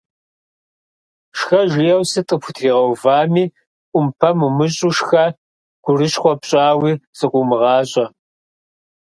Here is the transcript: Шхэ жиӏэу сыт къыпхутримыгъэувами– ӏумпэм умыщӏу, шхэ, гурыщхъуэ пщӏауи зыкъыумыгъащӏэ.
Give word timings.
Шхэ 1.37 1.61
жиӏэу 1.71 2.03
сыт 2.11 2.25
къыпхутримыгъэувами– 2.29 3.45
ӏумпэм 3.91 4.37
умыщӏу, 4.47 4.95
шхэ, 4.97 5.25
гурыщхъуэ 5.83 6.33
пщӏауи 6.41 6.91
зыкъыумыгъащӏэ. 7.17 8.05